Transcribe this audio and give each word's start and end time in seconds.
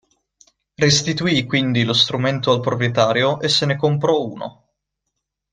Restituì 0.73 1.45
quindi 1.45 1.83
lo 1.83 1.93
strumento 1.93 2.51
al 2.51 2.59
proprietario 2.59 3.39
e 3.39 3.47
se 3.49 3.67
ne 3.67 3.75
comprò 3.77 4.25
uno. 4.25 4.69